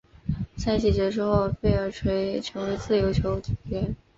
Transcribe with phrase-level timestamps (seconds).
[0.57, 3.95] 赛季结束后贝尔垂成为自由球员。